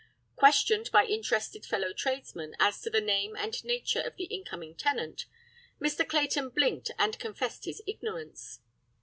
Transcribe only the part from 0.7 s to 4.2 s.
by interested fellow tradesmen as to the name and nature of